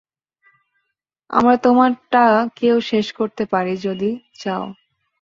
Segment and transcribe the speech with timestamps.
[1.29, 2.25] আমরা তোমার টা
[2.55, 4.09] কেও শেষ করতে পারি যদি
[4.33, 4.65] চাও!